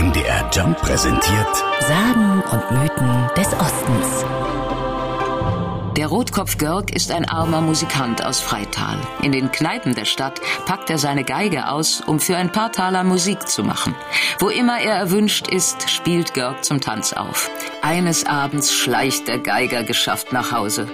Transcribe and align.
MDR 0.00 0.48
Jump 0.50 0.78
präsentiert 0.78 1.56
Sagen 1.80 2.42
und 2.50 2.70
Mythen 2.70 3.28
des 3.36 3.48
Ostens. 3.48 4.24
Der 5.94 6.06
Rotkopf 6.06 6.56
Görg 6.56 6.96
ist 6.96 7.10
ein 7.10 7.28
armer 7.28 7.60
Musikant 7.60 8.24
aus 8.24 8.40
Freital. 8.40 8.96
In 9.20 9.30
den 9.32 9.52
Kneipen 9.52 9.94
der 9.94 10.06
Stadt 10.06 10.40
packt 10.64 10.88
er 10.88 10.96
seine 10.96 11.22
Geige 11.22 11.68
aus, 11.68 12.00
um 12.00 12.18
für 12.18 12.38
ein 12.38 12.50
paar 12.50 12.72
Taler 12.72 13.04
Musik 13.04 13.46
zu 13.46 13.62
machen. 13.62 13.94
Wo 14.38 14.48
immer 14.48 14.80
er 14.80 14.94
erwünscht 14.94 15.48
ist, 15.48 15.90
spielt 15.90 16.32
Görg 16.32 16.64
zum 16.64 16.80
Tanz 16.80 17.12
auf. 17.12 17.50
Eines 17.82 18.24
Abends 18.24 18.72
schleicht 18.72 19.28
der 19.28 19.38
Geiger 19.38 19.84
geschafft 19.84 20.32
nach 20.32 20.50
Hause. 20.50 20.88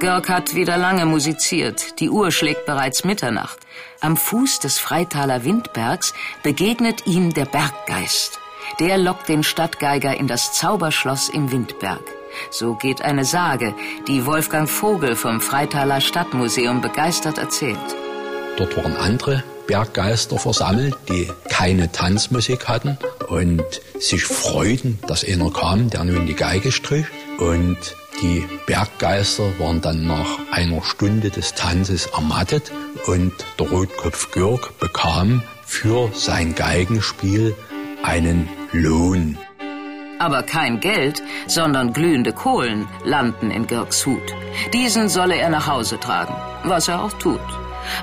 Görg 0.00 0.28
hat 0.28 0.54
wieder 0.54 0.76
lange 0.76 1.06
musiziert. 1.06 1.98
Die 1.98 2.10
Uhr 2.10 2.30
schlägt 2.30 2.66
bereits 2.66 3.04
Mitternacht. 3.04 3.58
Am 4.02 4.18
Fuß 4.18 4.58
des 4.58 4.78
Freitaler 4.78 5.44
Windbergs 5.46 6.12
begegnet 6.42 7.06
ihm 7.06 7.32
der 7.32 7.46
Berggeist. 7.46 8.38
Der 8.78 8.98
lockt 8.98 9.28
den 9.28 9.42
Stadtgeiger 9.42 10.16
in 10.16 10.26
das 10.26 10.52
Zauberschloss 10.52 11.28
im 11.28 11.50
Windberg. 11.50 12.02
So 12.50 12.74
geht 12.74 13.02
eine 13.02 13.24
Sage, 13.24 13.74
die 14.06 14.26
Wolfgang 14.26 14.68
Vogel 14.68 15.16
vom 15.16 15.40
Freitaler 15.40 16.00
Stadtmuseum 16.00 16.80
begeistert 16.80 17.38
erzählt. 17.38 17.78
Dort 18.56 18.76
waren 18.76 18.96
andere 18.96 19.42
Berggeister 19.66 20.38
versammelt, 20.38 20.96
die 21.08 21.30
keine 21.48 21.92
Tanzmusik 21.92 22.68
hatten 22.68 22.98
und 23.28 23.62
sich 23.98 24.24
freuten, 24.24 24.98
dass 25.06 25.24
einer 25.24 25.50
kam, 25.50 25.90
der 25.90 26.04
nun 26.04 26.26
die 26.26 26.34
Geige 26.34 26.72
strich. 26.72 27.06
Und 27.38 27.78
die 28.20 28.44
Berggeister 28.66 29.58
waren 29.58 29.80
dann 29.80 30.06
nach 30.06 30.40
einer 30.50 30.82
Stunde 30.82 31.30
des 31.30 31.54
Tanzes 31.54 32.06
ermattet 32.06 32.72
und 33.06 33.32
der 33.58 33.68
Rotkopf 33.68 34.32
Gürg 34.32 34.78
bekam 34.80 35.42
für 35.64 36.10
sein 36.14 36.54
Geigenspiel 36.54 37.54
einen 38.02 38.48
Lohn. 38.72 39.36
Aber 40.18 40.42
kein 40.42 40.80
Geld, 40.80 41.22
sondern 41.46 41.92
glühende 41.92 42.32
Kohlen 42.32 42.86
landen 43.04 43.50
in 43.50 43.66
Girks 43.66 44.04
Hut. 44.04 44.34
Diesen 44.72 45.08
solle 45.08 45.36
er 45.36 45.48
nach 45.48 45.66
Hause 45.66 45.98
tragen, 45.98 46.34
was 46.64 46.88
er 46.88 47.02
auch 47.02 47.12
tut. 47.14 47.40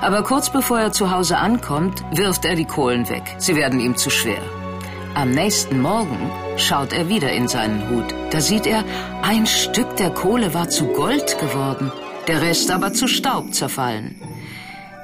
Aber 0.00 0.22
kurz 0.22 0.50
bevor 0.50 0.80
er 0.80 0.92
zu 0.92 1.10
Hause 1.10 1.38
ankommt, 1.38 2.02
wirft 2.12 2.44
er 2.44 2.56
die 2.56 2.64
Kohlen 2.64 3.08
weg. 3.08 3.22
Sie 3.38 3.54
werden 3.54 3.78
ihm 3.78 3.96
zu 3.96 4.10
schwer. 4.10 4.42
Am 5.14 5.30
nächsten 5.30 5.80
Morgen 5.80 6.30
schaut 6.56 6.92
er 6.92 7.08
wieder 7.08 7.32
in 7.32 7.48
seinen 7.48 7.88
Hut. 7.88 8.12
Da 8.30 8.40
sieht 8.40 8.66
er, 8.66 8.84
ein 9.22 9.46
Stück 9.46 9.96
der 9.96 10.10
Kohle 10.10 10.54
war 10.54 10.68
zu 10.68 10.86
Gold 10.88 11.38
geworden, 11.38 11.92
der 12.26 12.42
Rest 12.42 12.70
aber 12.70 12.92
zu 12.92 13.08
Staub 13.08 13.54
zerfallen. 13.54 14.20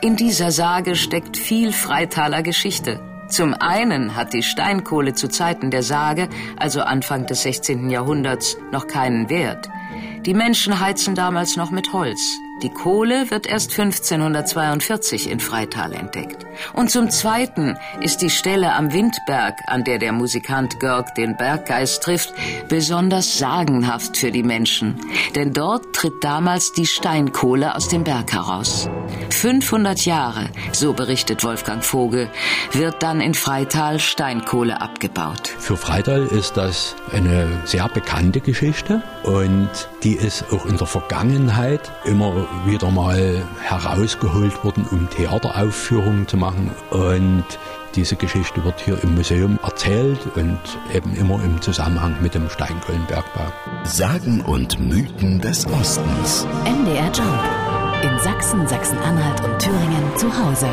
In 0.02 0.16
dieser 0.16 0.50
Sage 0.50 0.96
steckt 0.96 1.36
viel 1.36 1.72
Freitaler 1.72 2.42
Geschichte. 2.42 3.00
Zum 3.28 3.54
einen 3.54 4.16
hat 4.16 4.32
die 4.32 4.42
Steinkohle 4.42 5.14
zu 5.14 5.28
Zeiten 5.28 5.70
der 5.70 5.82
Sage, 5.82 6.28
also 6.56 6.82
Anfang 6.82 7.26
des 7.26 7.42
16. 7.42 7.90
Jahrhunderts, 7.90 8.56
noch 8.70 8.86
keinen 8.86 9.30
Wert. 9.30 9.68
Die 10.26 10.34
Menschen 10.34 10.80
heizen 10.80 11.14
damals 11.14 11.56
noch 11.56 11.70
mit 11.70 11.92
Holz. 11.92 12.38
Die 12.62 12.70
Kohle 12.70 13.30
wird 13.30 13.46
erst 13.46 13.72
1542 13.78 15.28
in 15.28 15.40
Freital 15.40 15.92
entdeckt. 15.92 16.46
Und 16.72 16.90
zum 16.90 17.10
Zweiten 17.10 17.76
ist 18.00 18.22
die 18.22 18.30
Stelle 18.30 18.72
am 18.74 18.92
Windberg, 18.92 19.58
an 19.66 19.82
der 19.82 19.98
der 19.98 20.12
Musikant 20.12 20.78
Görg 20.78 21.14
den 21.16 21.36
Berggeist 21.36 22.02
trifft, 22.02 22.32
besonders 22.68 23.38
sagenhaft 23.38 24.16
für 24.16 24.30
die 24.30 24.44
Menschen. 24.44 25.00
Denn 25.34 25.52
dort 25.52 25.94
tritt 25.94 26.22
damals 26.22 26.72
die 26.72 26.86
Steinkohle 26.86 27.74
aus 27.74 27.88
dem 27.88 28.04
Berg 28.04 28.32
heraus. 28.32 28.88
500 29.30 30.04
Jahre, 30.04 30.48
so 30.72 30.92
berichtet 30.92 31.44
Wolfgang 31.44 31.84
Vogel, 31.84 32.30
wird 32.72 33.02
dann 33.02 33.20
in 33.20 33.34
Freital 33.34 33.98
Steinkohle 33.98 34.80
abgebaut. 34.80 35.48
Für 35.58 35.76
Freital 35.76 36.26
ist 36.26 36.56
das 36.56 36.94
eine 37.12 37.48
sehr 37.64 37.88
bekannte 37.88 38.40
Geschichte 38.40 39.02
und 39.24 39.70
die 40.02 40.14
ist 40.14 40.44
auch 40.52 40.66
in 40.66 40.76
der 40.76 40.86
Vergangenheit 40.86 41.90
immer 42.04 42.43
wieder 42.64 42.90
mal 42.90 43.42
herausgeholt 43.62 44.64
worden, 44.64 44.86
um 44.90 45.08
Theateraufführungen 45.10 46.26
zu 46.28 46.36
machen. 46.36 46.70
Und 46.90 47.44
diese 47.94 48.16
Geschichte 48.16 48.64
wird 48.64 48.80
hier 48.80 49.02
im 49.02 49.14
Museum 49.14 49.58
erzählt 49.62 50.20
und 50.34 50.58
eben 50.92 51.14
immer 51.16 51.42
im 51.44 51.60
Zusammenhang 51.62 52.16
mit 52.20 52.34
dem 52.34 52.48
Steinkohlenbergbau. 52.48 53.52
Sagen 53.84 54.40
und 54.40 54.80
Mythen 54.80 55.40
des 55.40 55.66
Ostens. 55.66 56.46
MDR 56.64 57.10
Jump. 57.12 57.40
In 58.02 58.18
Sachsen, 58.18 58.66
Sachsen-Anhalt 58.66 59.42
und 59.44 59.58
Thüringen 59.58 60.16
zu 60.16 60.26
Hause. 60.26 60.68